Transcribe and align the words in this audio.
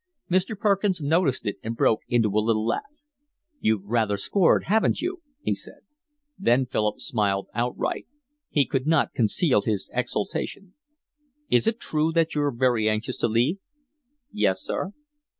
Mr. 0.31 0.57
Perkins 0.57 0.99
noticed 0.99 1.45
it 1.45 1.57
and 1.61 1.75
broke 1.77 2.01
into 2.09 2.27
a 2.29 2.41
little 2.41 2.65
laugh. 2.65 2.81
"You've 3.59 3.83
rather 3.85 4.17
scored, 4.17 4.63
haven't 4.63 4.99
you?" 4.99 5.21
he 5.43 5.53
said. 5.53 5.81
Then 6.39 6.65
Philip 6.65 6.99
smiled 6.99 7.49
outright. 7.53 8.07
He 8.49 8.65
could 8.65 8.87
not 8.87 9.13
conceal 9.13 9.61
his 9.61 9.91
exultation. 9.93 10.73
"Is 11.51 11.67
it 11.67 11.79
true 11.79 12.11
that 12.13 12.33
you're 12.33 12.51
very 12.51 12.89
anxious 12.89 13.17
to 13.17 13.27
leave?" 13.27 13.59
"Yes, 14.31 14.61
sir." 14.63 14.91